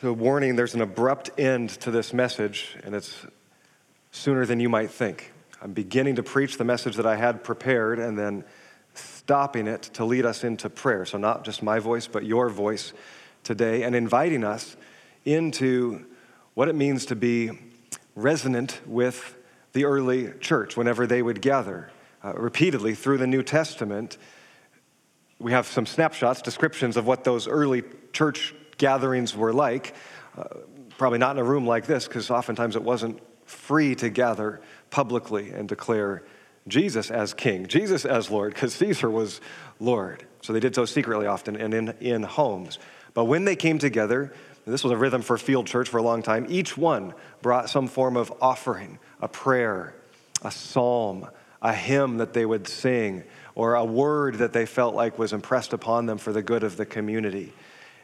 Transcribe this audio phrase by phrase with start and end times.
[0.00, 3.26] So, warning there's an abrupt end to this message, and it's
[4.12, 5.32] sooner than you might think.
[5.60, 8.44] I'm beginning to preach the message that I had prepared and then
[8.94, 11.04] stopping it to lead us into prayer.
[11.04, 12.92] So, not just my voice, but your voice
[13.42, 14.76] today, and inviting us
[15.24, 16.06] into
[16.54, 17.50] what it means to be
[18.14, 19.36] resonant with
[19.72, 21.90] the early church whenever they would gather.
[22.22, 24.16] Uh, repeatedly through the New Testament,
[25.40, 29.94] we have some snapshots, descriptions of what those early church gatherings were like.
[30.36, 30.44] Uh,
[30.96, 35.50] probably not in a room like this, because oftentimes it wasn't free to gather publicly
[35.50, 36.22] and declare
[36.66, 39.40] Jesus as king, Jesus as Lord, because Caesar was
[39.80, 40.26] Lord.
[40.42, 42.78] So they did so secretly often and in, in homes.
[43.14, 44.32] But when they came together,
[44.66, 47.86] this was a rhythm for field church for a long time, each one brought some
[47.86, 49.94] form of offering, a prayer,
[50.42, 51.26] a psalm,
[51.62, 55.72] a hymn that they would sing, or a word that they felt like was impressed
[55.72, 57.52] upon them for the good of the community.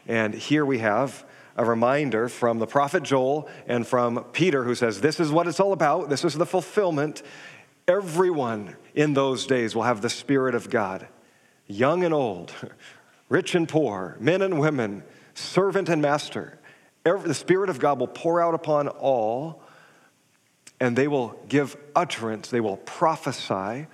[0.07, 1.25] And here we have
[1.57, 5.61] a reminder from the prophet Joel and from Peter, who says, This is what it's
[5.61, 6.09] all about.
[6.09, 7.23] This is the fulfillment.
[7.87, 11.07] Everyone in those days will have the Spirit of God,
[11.67, 12.53] young and old,
[13.29, 15.03] rich and poor, men and women,
[15.35, 16.59] servant and master.
[17.05, 19.63] Every, the Spirit of God will pour out upon all,
[20.81, 23.87] and they will give utterance, they will prophesy.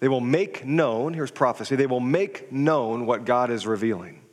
[0.00, 4.23] They will make known, here's prophecy, they will make known what God is revealing.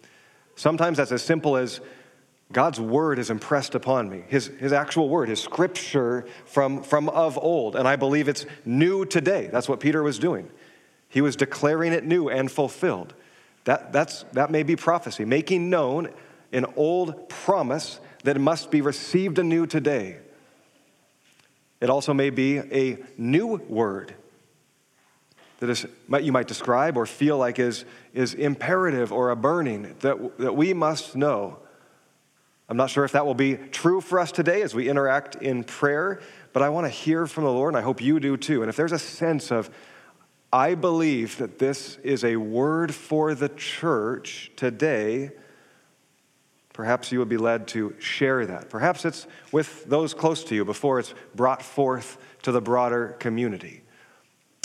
[0.56, 1.82] Sometimes that's as simple as
[2.52, 7.38] God's word is impressed upon me, his, his actual word, his scripture from, from of
[7.38, 7.76] old.
[7.76, 9.48] And I believe it's new today.
[9.52, 10.50] That's what Peter was doing.
[11.08, 13.14] He was declaring it new and fulfilled.
[13.66, 16.10] That, that's, that may be prophecy, making known
[16.52, 20.18] an old promise that must be received anew today.
[21.80, 24.14] It also may be a new word
[25.62, 25.86] that is,
[26.22, 30.74] you might describe or feel like is, is imperative or a burning that, that we
[30.74, 31.60] must know.
[32.68, 35.64] I'm not sure if that will be true for us today as we interact in
[35.64, 36.20] prayer,
[36.52, 38.64] but I want to hear from the Lord, and I hope you do too.
[38.64, 39.70] And if there's a sense of,
[40.52, 45.30] I believe that this is a word for the church today,
[46.74, 48.72] perhaps you would be led to share that.
[48.72, 53.84] Perhaps it's with those close to you before it's brought forth to the broader community.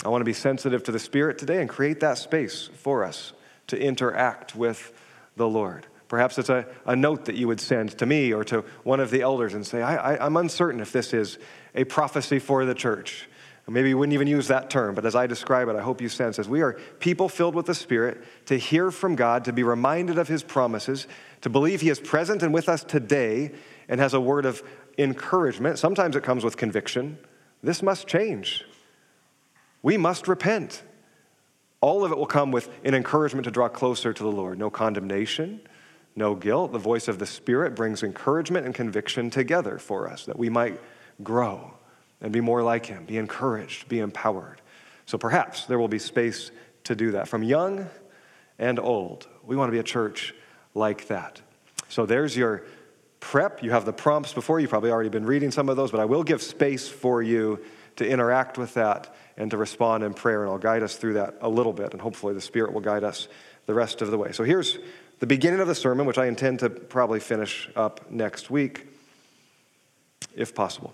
[0.05, 3.33] I want to be sensitive to the Spirit today and create that space for us
[3.67, 4.93] to interact with
[5.35, 5.87] the Lord.
[6.07, 9.09] Perhaps it's a, a note that you would send to me or to one of
[9.09, 11.39] the elders and say, I, I, I'm uncertain if this is
[11.73, 13.27] a prophecy for the church.
[13.67, 16.09] maybe you wouldn't even use that term, but as I describe it, I hope you
[16.09, 19.63] sense as we are people filled with the Spirit to hear from God, to be
[19.63, 21.07] reminded of His promises,
[21.41, 23.51] to believe He is present and with us today
[23.89, 24.61] and has a word of
[24.99, 25.79] encouragement.
[25.79, 27.17] Sometimes it comes with conviction.
[27.63, 28.63] This must change.
[29.87, 30.83] We must repent.
[31.79, 34.59] All of it will come with an encouragement to draw closer to the Lord.
[34.59, 35.61] No condemnation,
[36.13, 36.73] no guilt.
[36.73, 40.81] The voice of the Spirit brings encouragement and conviction together for us that we might
[41.23, 41.71] grow
[42.19, 44.61] and be more like Him, be encouraged, be empowered.
[45.05, 46.51] So perhaps there will be space
[46.83, 47.29] to do that.
[47.29, 47.87] From young
[48.59, 50.35] and old, we want to be a church
[50.73, 51.41] like that.
[51.87, 52.65] So there's your
[53.21, 53.63] prep.
[53.63, 54.59] You have the prompts before.
[54.59, 57.63] You've probably already been reading some of those, but I will give space for you
[57.97, 60.43] to interact with that and to respond in prayer.
[60.43, 63.03] And I'll guide us through that a little bit, and hopefully the Spirit will guide
[63.03, 63.27] us
[63.65, 64.31] the rest of the way.
[64.31, 64.77] So here's
[65.19, 68.87] the beginning of the sermon, which I intend to probably finish up next week,
[70.35, 70.93] if possible.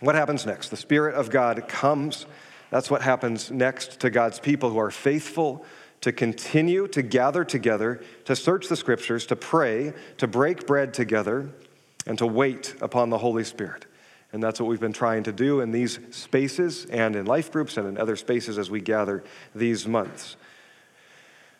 [0.00, 0.68] What happens next?
[0.68, 2.26] The Spirit of God comes.
[2.70, 5.64] That's what happens next to God's people who are faithful
[6.02, 11.48] to continue to gather together, to search the scriptures, to pray, to break bread together,
[12.06, 13.86] and to wait upon the Holy Spirit.
[14.32, 17.76] And that's what we've been trying to do in these spaces and in life groups
[17.76, 19.22] and in other spaces as we gather
[19.54, 20.36] these months.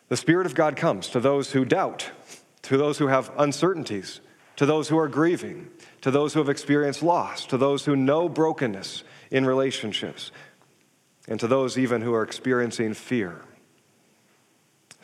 [0.09, 2.11] The Spirit of God comes to those who doubt,
[2.63, 4.21] to those who have uncertainties,
[4.57, 5.69] to those who are grieving,
[6.01, 10.31] to those who have experienced loss, to those who know brokenness in relationships,
[11.27, 13.43] and to those even who are experiencing fear.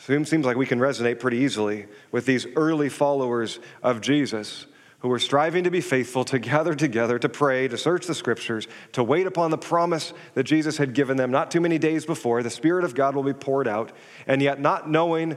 [0.07, 4.65] It seems like we can resonate pretty easily with these early followers of Jesus
[5.03, 8.69] who were striving to be faithful, to gather together, to pray, to search the scriptures,
[8.93, 12.41] to wait upon the promise that Jesus had given them not too many days before.
[12.41, 13.91] The Spirit of God will be poured out,
[14.27, 15.35] and yet not knowing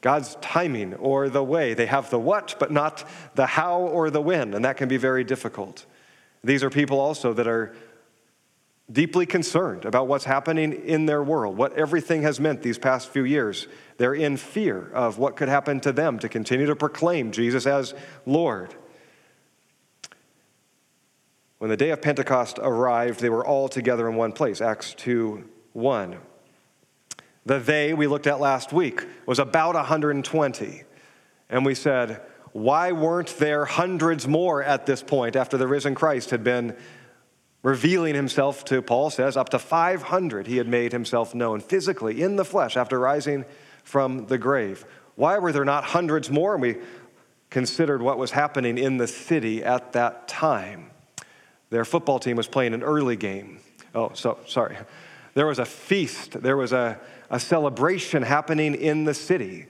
[0.00, 1.74] God's timing or the way.
[1.74, 4.96] They have the what, but not the how or the when, and that can be
[4.96, 5.86] very difficult.
[6.42, 7.72] These are people also that are
[8.90, 13.24] deeply concerned about what's happening in their world, what everything has meant these past few
[13.24, 13.68] years.
[13.96, 17.94] They're in fear of what could happen to them to continue to proclaim Jesus as
[18.26, 18.74] Lord.
[21.64, 24.60] When the day of Pentecost arrived, they were all together in one place.
[24.60, 26.18] Acts 2 1.
[27.46, 30.82] The they we looked at last week was about 120.
[31.48, 32.20] And we said,
[32.52, 36.76] why weren't there hundreds more at this point after the risen Christ had been
[37.62, 42.36] revealing himself to, Paul says, up to 500 he had made himself known physically in
[42.36, 43.46] the flesh after rising
[43.84, 44.84] from the grave.
[45.14, 46.52] Why were there not hundreds more?
[46.52, 46.76] And we
[47.48, 50.90] considered what was happening in the city at that time.
[51.74, 53.58] Their football team was playing an early game.
[53.94, 54.78] Oh, so sorry.
[55.34, 59.66] There was a feast, there was a, a celebration happening in the city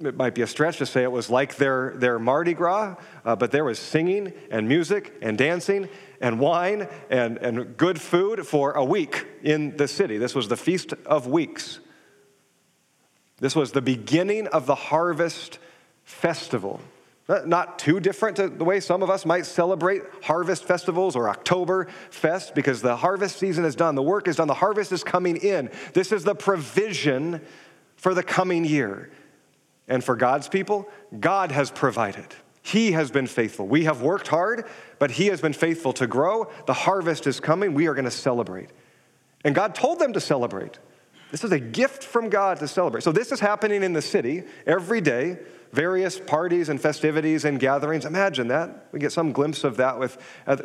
[0.00, 3.34] it might be a stretch to say it was like their, their Mardi Gras, uh,
[3.34, 5.88] but there was singing and music and dancing
[6.20, 10.16] and wine and, and good food for a week in the city.
[10.16, 11.80] This was the Feast of Weeks.
[13.38, 15.58] This was the beginning of the harvest
[16.04, 16.80] festival.
[17.28, 21.28] Uh, not too different to the way some of us might celebrate harvest festivals or
[21.28, 23.94] October Fest because the harvest season is done.
[23.94, 24.48] The work is done.
[24.48, 25.70] The harvest is coming in.
[25.92, 27.42] This is the provision
[27.96, 29.10] for the coming year.
[29.88, 30.88] And for God's people,
[31.20, 32.34] God has provided.
[32.62, 33.66] He has been faithful.
[33.66, 34.66] We have worked hard,
[34.98, 36.50] but He has been faithful to grow.
[36.66, 37.74] The harvest is coming.
[37.74, 38.70] We are going to celebrate.
[39.44, 40.78] And God told them to celebrate.
[41.30, 43.02] This is a gift from God to celebrate.
[43.02, 45.38] So, this is happening in the city every day,
[45.72, 48.06] various parties and festivities and gatherings.
[48.06, 48.88] Imagine that.
[48.92, 50.16] We get some glimpse of that with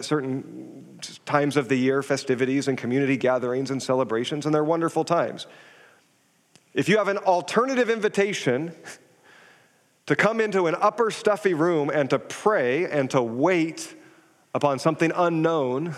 [0.01, 5.47] certain times of the year, festivities and community gatherings and celebrations, and they're wonderful times.
[6.73, 8.73] If you have an alternative invitation,
[10.05, 13.95] to come into an upper stuffy room and to pray and to wait
[14.53, 15.95] upon something unknown,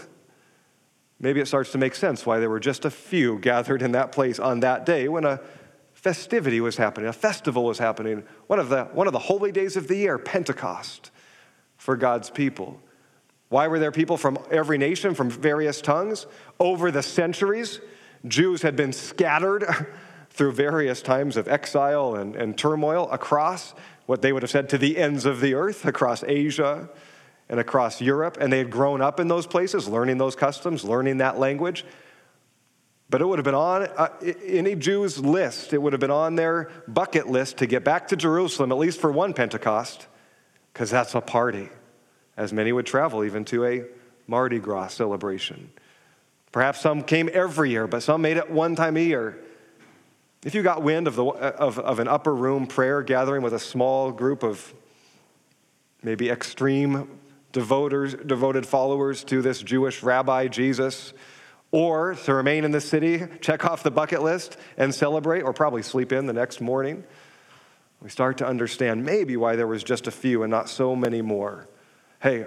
[1.20, 4.12] maybe it starts to make sense why there were just a few gathered in that
[4.12, 5.40] place on that day when a
[5.94, 9.76] festivity was happening, a festival was happening, one of the, one of the holy days
[9.76, 11.10] of the year, Pentecost,
[11.78, 12.80] for God's people.
[13.50, 16.28] Why were there people from every nation, from various tongues?
[16.60, 17.80] Over the centuries,
[18.28, 19.66] Jews had been scattered
[20.30, 23.74] through various times of exile and, and turmoil across
[24.06, 26.90] what they would have said to the ends of the earth across Asia
[27.50, 28.38] and across Europe.
[28.40, 31.86] And they had grown up in those places, learning those customs, learning that language.
[33.10, 34.10] But it would have been on uh,
[34.46, 38.16] any Jew's list, it would have been on their bucket list to get back to
[38.16, 40.08] Jerusalem, at least for one Pentecost,
[40.74, 41.70] because that's a party,
[42.36, 43.84] as many would travel even to a
[44.28, 45.72] Mardi Gras celebration.
[46.52, 49.38] Perhaps some came every year, but some made it one time a year.
[50.44, 53.60] If you got wind of, the, of, of an upper room prayer gathering with a
[53.60, 54.74] small group of
[56.02, 57.08] maybe extreme
[57.56, 61.14] devoters, devoted followers to this Jewish rabbi Jesus,
[61.72, 65.82] or to remain in the city, check off the bucket list and celebrate, or probably
[65.82, 67.06] sleep in the next morning,
[68.02, 71.22] we start to understand maybe why there was just a few and not so many
[71.22, 71.70] more.
[72.22, 72.46] Hey,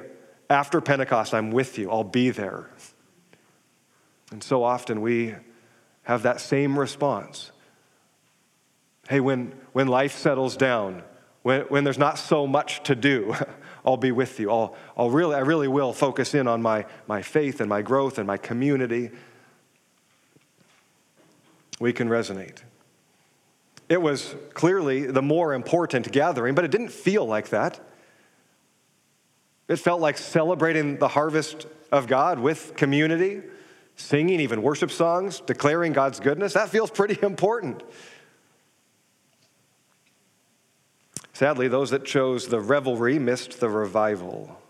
[0.51, 2.69] after Pentecost, I'm with you, I'll be there.
[4.31, 5.35] And so often we
[6.03, 7.51] have that same response.
[9.09, 11.03] Hey, when, when life settles down,
[11.43, 13.35] when, when there's not so much to do,
[13.89, 14.51] I'll be with you.
[14.51, 18.19] I'll, I'll really, I really will focus in on my, my faith and my growth
[18.19, 19.11] and my community.
[21.81, 22.59] We can resonate.
[23.89, 27.81] It was clearly the more important gathering, but it didn't feel like that.
[29.69, 33.41] It felt like celebrating the harvest of God with community,
[33.97, 36.53] singing even worship songs, declaring God's goodness.
[36.53, 37.83] That feels pretty important.
[41.39, 44.61] Sadly, those that chose the revelry missed the revival.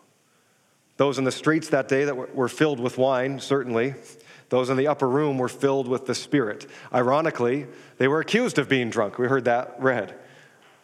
[0.99, 3.95] Those in the streets that day that were filled with wine, certainly.
[4.51, 6.67] Those in the upper room were filled with the Spirit.
[6.93, 9.17] Ironically, they were accused of being drunk.
[9.17, 10.15] We heard that read.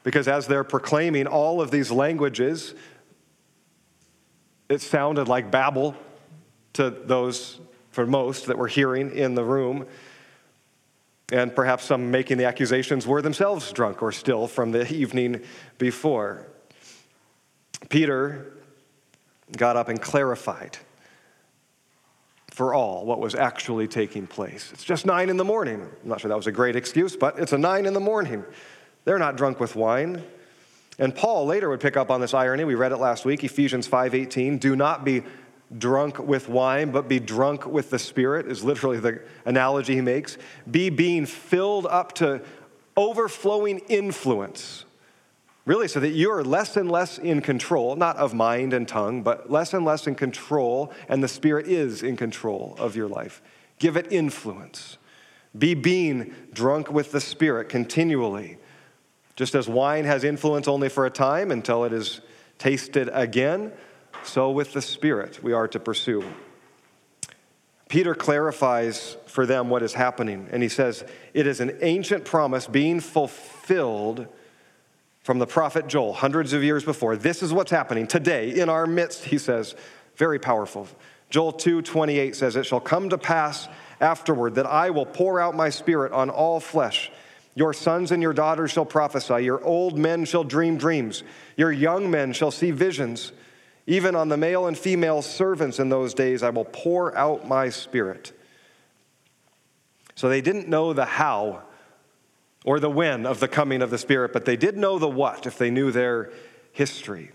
[0.04, 2.74] Because as they're proclaiming all of these languages,
[4.70, 5.94] it sounded like babble
[6.72, 7.60] to those,
[7.90, 9.86] for most, that were hearing in the room.
[11.34, 15.42] And perhaps some making the accusations were themselves drunk or still from the evening
[15.78, 16.46] before.
[17.88, 18.52] Peter
[19.56, 20.78] got up and clarified
[22.52, 24.70] for all what was actually taking place.
[24.72, 25.80] It's just nine in the morning.
[26.04, 28.44] I'm not sure that was a great excuse, but it's a nine in the morning.
[29.04, 30.22] They're not drunk with wine.
[31.00, 32.62] And Paul later would pick up on this irony.
[32.62, 34.58] We read it last week, Ephesians 5:18.
[34.58, 35.24] Do not be
[35.78, 40.38] drunk with wine, but be drunk with the Spirit, is literally the analogy he makes.
[40.70, 42.42] Be being filled up to
[42.96, 44.84] overflowing influence.
[45.66, 49.22] Really, so that you are less and less in control, not of mind and tongue,
[49.22, 53.40] but less and less in control, and the Spirit is in control of your life.
[53.78, 54.98] Give it influence.
[55.56, 58.58] Be being drunk with the Spirit continually.
[59.36, 62.20] Just as wine has influence only for a time until it is
[62.58, 63.72] tasted again,
[64.24, 66.24] so with the Spirit we are to pursue.
[67.88, 72.66] Peter clarifies for them what is happening, and he says, It is an ancient promise
[72.66, 74.26] being fulfilled
[75.22, 77.16] from the prophet Joel, hundreds of years before.
[77.16, 79.74] This is what's happening today in our midst, he says.
[80.16, 80.88] Very powerful.
[81.30, 83.68] Joel 2 28 says, It shall come to pass
[84.00, 87.10] afterward that I will pour out my spirit on all flesh.
[87.54, 91.22] Your sons and your daughters shall prophesy, your old men shall dream dreams,
[91.56, 93.32] your young men shall see visions.
[93.86, 97.68] Even on the male and female servants in those days, I will pour out my
[97.68, 98.32] spirit.
[100.14, 101.62] So they didn't know the how
[102.64, 105.46] or the when of the coming of the Spirit, but they did know the what
[105.46, 106.32] if they knew their
[106.72, 107.30] history.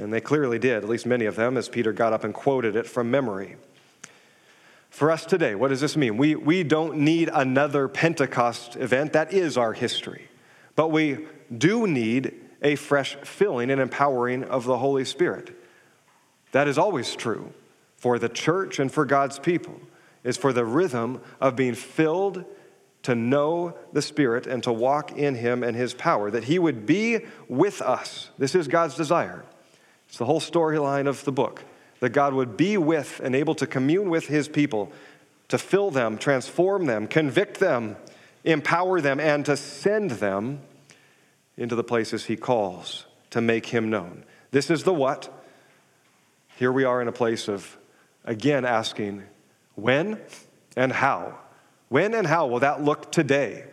[0.00, 2.74] And they clearly did, at least many of them, as Peter got up and quoted
[2.74, 3.56] it from memory.
[4.90, 6.16] For us today, what does this mean?
[6.16, 9.12] We, we don't need another Pentecost event.
[9.12, 10.28] That is our history.
[10.74, 11.26] But we
[11.56, 15.56] do need a fresh filling and empowering of the Holy Spirit.
[16.52, 17.52] That is always true
[17.96, 19.80] for the church and for God's people,
[20.24, 22.44] is for the rhythm of being filled
[23.02, 26.86] to know the Spirit and to walk in Him and His power, that He would
[26.86, 28.30] be with us.
[28.38, 29.44] This is God's desire.
[30.08, 31.64] It's the whole storyline of the book
[32.00, 34.92] that God would be with and able to commune with His people,
[35.48, 37.96] to fill them, transform them, convict them,
[38.44, 40.60] empower them, and to send them
[41.56, 44.24] into the places He calls to make Him known.
[44.50, 45.44] This is the what.
[46.56, 47.76] Here we are in a place of,
[48.24, 49.22] again, asking
[49.74, 50.20] when
[50.76, 51.38] and how.
[51.88, 53.64] When and how will that look today?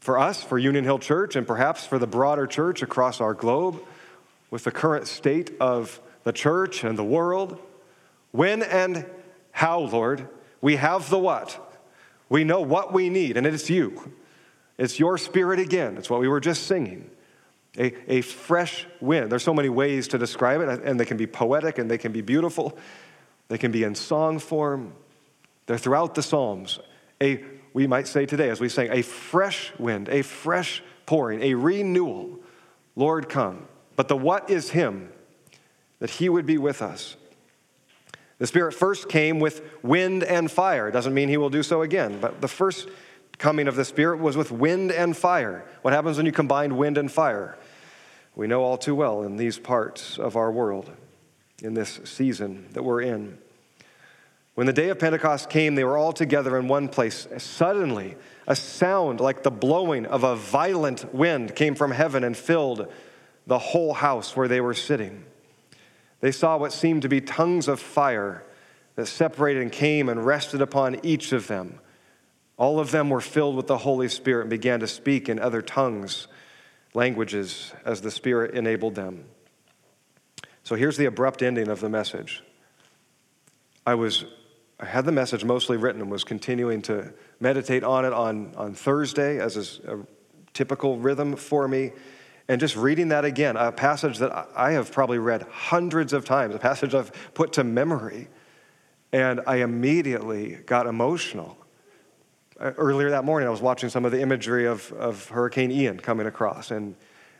[0.00, 3.80] For us, for Union Hill Church, and perhaps for the broader church across our globe,
[4.50, 7.58] with the current state of the church and the world?
[8.32, 9.06] When and
[9.52, 10.28] how, Lord?
[10.60, 11.58] We have the what.
[12.28, 14.12] We know what we need, and it's you.
[14.82, 15.96] It's your spirit again.
[15.96, 17.08] It's what we were just singing.
[17.78, 19.30] A, a fresh wind.
[19.30, 22.10] There's so many ways to describe it, and they can be poetic and they can
[22.10, 22.76] be beautiful.
[23.46, 24.92] They can be in song form.
[25.66, 26.80] They're throughout the Psalms
[27.22, 31.54] a, we might say today, as we sing, a fresh wind, a fresh pouring, a
[31.54, 32.40] renewal.
[32.96, 33.68] Lord, come.
[33.94, 35.12] But the what is Him,
[36.00, 37.16] that He would be with us.
[38.38, 40.88] The Spirit first came with wind and fire.
[40.88, 42.88] It doesn't mean He will do so again, but the first
[43.38, 45.64] coming of the Spirit was with wind and fire.
[45.82, 47.58] What happens when you combine wind and fire?
[48.34, 50.90] We know all too well in these parts of our world,
[51.62, 53.38] in this season that we're in.
[54.54, 57.26] When the day of Pentecost came, they were all together in one place.
[57.38, 62.92] Suddenly, a sound like the blowing of a violent wind came from heaven and filled
[63.46, 65.24] the whole house where they were sitting.
[66.20, 68.44] They saw what seemed to be tongues of fire
[68.94, 71.80] that separated and came and rested upon each of them.
[72.56, 75.62] All of them were filled with the Holy Spirit and began to speak in other
[75.62, 76.28] tongues,
[76.94, 79.24] languages, as the Spirit enabled them.
[80.62, 82.42] So here's the abrupt ending of the message.
[83.84, 84.24] I was
[84.82, 88.74] I had the message mostly written and was continuing to meditate on it on, on
[88.74, 90.00] Thursday as is a
[90.54, 91.92] typical rhythm for me.
[92.48, 96.56] And just reading that again, a passage that I have probably read hundreds of times,
[96.56, 98.28] a passage I've put to memory.
[99.12, 101.56] And I immediately got emotional.
[102.62, 105.98] Uh, earlier that morning, I was watching some of the imagery of, of Hurricane Ian
[105.98, 106.70] coming across.
[106.70, 106.94] And,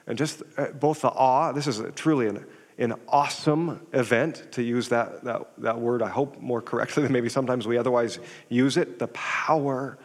[0.09, 2.45] and just uh, both the awe, this is truly an
[2.79, 7.29] an awesome event, to use that, that, that word, I hope more correctly than maybe
[7.29, 8.99] sometimes we otherwise use it.
[8.99, 9.99] The power,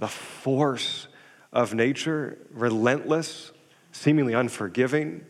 [0.00, 1.06] the force
[1.52, 3.52] of nature, relentless,
[3.92, 5.24] seemingly unforgiving.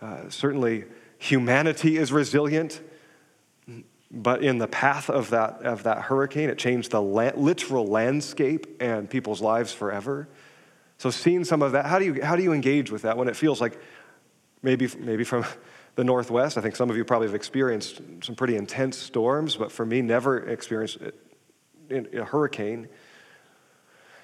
[0.00, 0.84] Uh, certainly,
[1.18, 2.80] humanity is resilient,
[4.10, 8.80] but in the path of that, of that hurricane, it changed the la- literal landscape
[8.80, 10.28] and people's lives forever.
[10.98, 13.28] So, seeing some of that, how do you, how do you engage with that when
[13.28, 13.78] it feels like
[14.62, 15.44] maybe, maybe from
[15.96, 16.56] the Northwest.
[16.56, 20.02] I think some of you probably have experienced some pretty intense storms, but for me,
[20.02, 20.98] never experienced
[21.90, 22.88] a hurricane.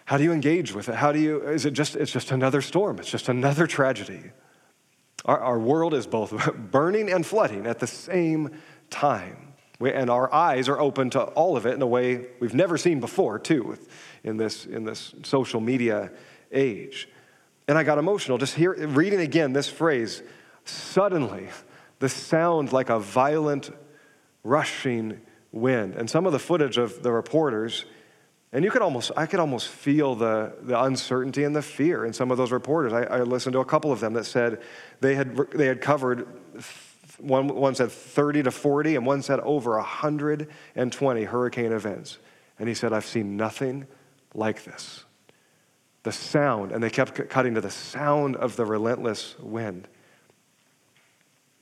[0.05, 0.95] How do you engage with it?
[0.95, 2.99] How do you, is it just, it's just another storm.
[2.99, 4.33] It's just another tragedy.
[5.25, 8.51] Our, our world is both burning and flooding at the same
[8.91, 9.52] time.
[9.91, 13.01] And our eyes are open to all of it in a way we've never seen
[13.01, 13.79] before, too,
[14.23, 16.11] in this, in this social media
[16.53, 17.09] age.
[17.69, 20.23] And I got emotional just hear, reading again this phrase
[20.65, 21.49] Suddenly,
[21.99, 23.71] the sound like a violent
[24.45, 25.21] rushing
[25.51, 25.95] wind.
[25.95, 27.85] And some of the footage of the reporters,
[28.53, 32.13] and you could almost, I could almost feel the, the uncertainty and the fear in
[32.13, 32.93] some of those reporters.
[32.93, 34.61] I, I listened to a couple of them that said
[35.01, 36.27] they had, they had covered,
[37.23, 42.19] one, one said 30 to 40, and one said over 120 hurricane events.
[42.59, 43.87] And he said, I've seen nothing
[44.35, 45.05] like this.
[46.03, 49.87] The sound, and they kept cutting to the sound of the relentless wind.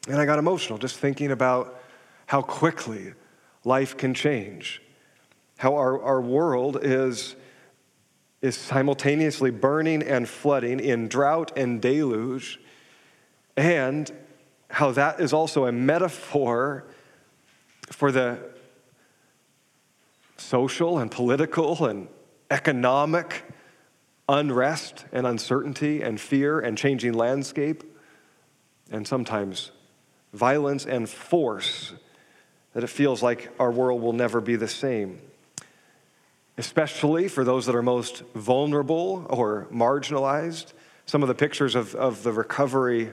[0.09, 1.79] And I got emotional just thinking about
[2.27, 3.13] how quickly
[3.65, 4.81] life can change,
[5.59, 7.37] how our, our world is,
[8.41, 12.59] is simultaneously burning and flooding in drought and deluge,
[13.57, 14.11] and
[14.71, 16.85] how that is also a metaphor
[17.91, 18.39] for the
[20.37, 22.09] social and political and
[22.51, 23.45] economic
[24.29, 27.83] unrest and uncertainty and fear and changing landscape,
[28.91, 29.73] and sometimes
[30.33, 31.93] violence and force
[32.73, 35.21] that it feels like our world will never be the same.
[36.57, 40.73] Especially for those that are most vulnerable or marginalized.
[41.07, 43.13] Some of the pictures of, of the recovery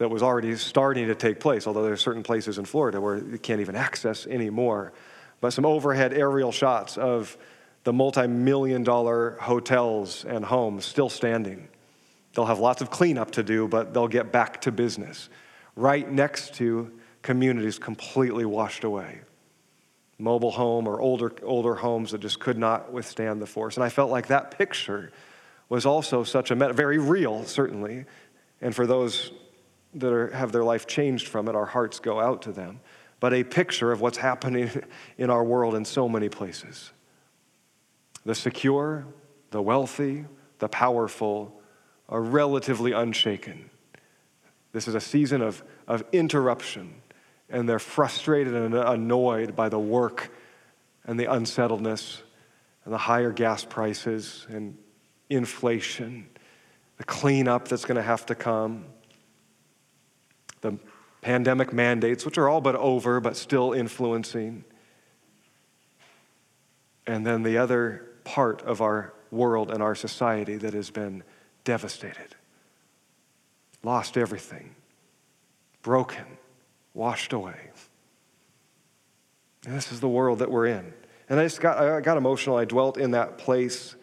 [0.00, 3.18] that was already starting to take place, although there are certain places in Florida where
[3.18, 4.94] you can't even access anymore.
[5.42, 7.36] But some overhead aerial shots of
[7.84, 11.68] the multi million dollar hotels and homes still standing.
[12.32, 15.28] They'll have lots of cleanup to do, but they'll get back to business.
[15.76, 16.90] Right next to
[17.20, 19.20] communities completely washed away.
[20.18, 23.76] Mobile home or older, older homes that just could not withstand the force.
[23.76, 25.12] And I felt like that picture
[25.68, 28.06] was also such a, very real, certainly.
[28.62, 29.30] And for those
[29.94, 32.80] that are, have their life changed from it, our hearts go out to them.
[33.18, 34.70] But a picture of what's happening
[35.18, 36.92] in our world in so many places.
[38.24, 39.06] The secure,
[39.50, 40.24] the wealthy,
[40.58, 41.60] the powerful
[42.08, 43.70] are relatively unshaken.
[44.72, 46.94] This is a season of, of interruption,
[47.48, 50.32] and they're frustrated and annoyed by the work
[51.04, 52.22] and the unsettledness
[52.84, 54.76] and the higher gas prices and
[55.28, 56.28] inflation,
[56.98, 58.84] the cleanup that's going to have to come,
[60.60, 60.78] the
[61.20, 64.64] pandemic mandates, which are all but over but still influencing.
[67.06, 71.22] And then the other part of our world and our society that has been
[71.64, 72.34] devastated,
[73.82, 74.74] lost everything,
[75.82, 76.24] broken,
[76.94, 77.70] washed away.
[79.66, 80.92] And this is the world that we're in.
[81.28, 82.56] And I just got, I got emotional.
[82.56, 83.94] I dwelt in that place,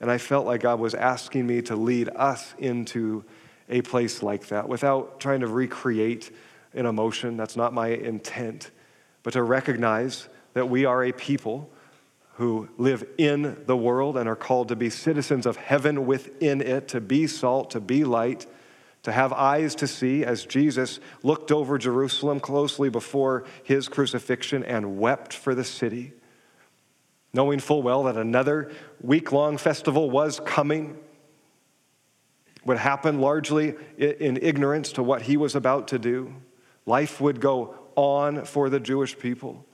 [0.00, 3.24] and I felt like God was asking me to lead us into
[3.68, 6.30] a place like that without trying to recreate
[6.74, 7.36] an emotion.
[7.36, 8.70] That's not my intent,
[9.22, 11.70] but to recognize that we are a people
[12.34, 16.88] who live in the world and are called to be citizens of heaven within it,
[16.88, 18.46] to be salt, to be light,
[19.02, 24.98] to have eyes to see, as Jesus looked over Jerusalem closely before his crucifixion and
[24.98, 26.12] wept for the city,
[27.34, 30.96] knowing full well that another week long festival was coming,
[32.64, 36.34] would happen largely in ignorance to what he was about to do.
[36.86, 39.66] Life would go on for the Jewish people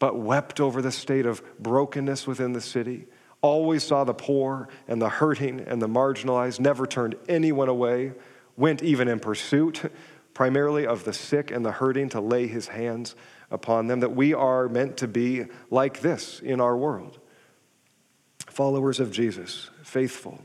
[0.00, 3.06] but wept over the state of brokenness within the city,
[3.42, 8.12] always saw the poor and the hurting and the marginalized, never turned anyone away,
[8.56, 9.92] went even in pursuit
[10.32, 13.14] primarily of the sick and the hurting to lay his hands
[13.50, 17.18] upon them, that we are meant to be like this in our world.
[18.46, 20.40] Followers of Jesus, faithful.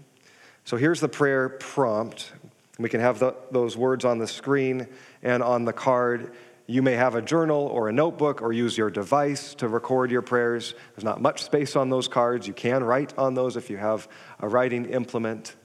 [0.66, 2.34] So here's the prayer prompt.
[2.80, 4.88] We can have the, those words on the screen
[5.22, 6.34] and on the card.
[6.66, 10.24] You may have a journal or a notebook or use your device to record your
[10.24, 10.74] prayers.
[10.96, 12.48] There's not much space on those cards.
[12.48, 14.08] You can write on those if you have
[14.40, 15.56] a writing implement.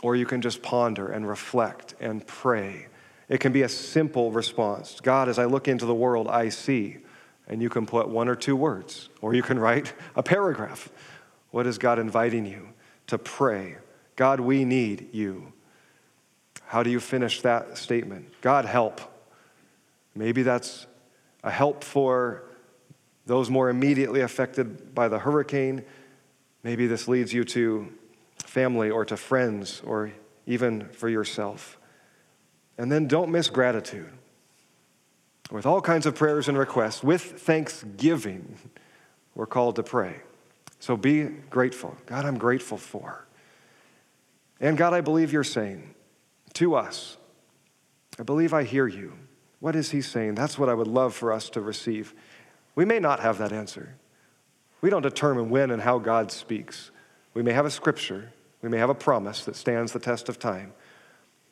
[0.00, 2.86] Or you can just ponder and reflect and pray.
[3.28, 6.96] It can be a simple response God, as I look into the world, I see.
[7.46, 10.88] And you can put one or two words, or you can write a paragraph.
[11.50, 12.70] What is God inviting you
[13.08, 13.76] to pray?
[14.16, 15.52] God, we need you.
[16.66, 18.32] How do you finish that statement?
[18.40, 19.00] God help.
[20.14, 20.86] Maybe that's
[21.42, 22.44] a help for
[23.26, 25.84] those more immediately affected by the hurricane.
[26.62, 27.92] Maybe this leads you to
[28.38, 30.12] family or to friends or
[30.46, 31.78] even for yourself.
[32.78, 34.10] And then don't miss gratitude.
[35.50, 38.56] With all kinds of prayers and requests, with thanksgiving,
[39.34, 40.22] we're called to pray.
[40.82, 41.96] So be grateful.
[42.06, 43.24] God, I'm grateful for.
[44.60, 45.94] And God, I believe you're saying,
[46.54, 47.18] to us.
[48.18, 49.12] I believe I hear you.
[49.60, 50.34] What is he saying?
[50.34, 52.14] That's what I would love for us to receive.
[52.74, 53.94] We may not have that answer.
[54.80, 56.90] We don't determine when and how God speaks.
[57.32, 60.40] We may have a scripture, we may have a promise that stands the test of
[60.40, 60.72] time.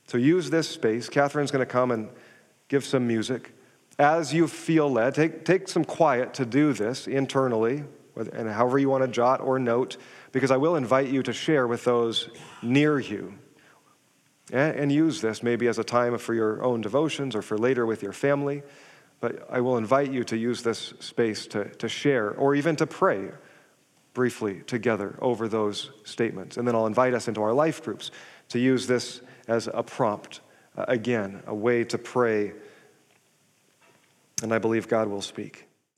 [0.08, 1.08] So use this space.
[1.08, 2.08] Catherine's going to come and
[2.66, 3.52] give some music.
[3.96, 7.84] As you feel led, take, take some quiet to do this internally,
[8.28, 9.96] and however you want to jot or note,
[10.32, 12.28] because I will invite you to share with those
[12.62, 13.34] near you
[14.52, 18.02] and use this maybe as a time for your own devotions or for later with
[18.02, 18.62] your family.
[19.20, 22.86] But I will invite you to use this space to, to share or even to
[22.86, 23.30] pray
[24.14, 26.56] briefly together over those statements.
[26.56, 28.10] And then I'll invite us into our life groups
[28.48, 30.40] to use this as a prompt,
[30.76, 32.52] uh, again, a way to pray.
[34.42, 35.69] And I believe God will speak.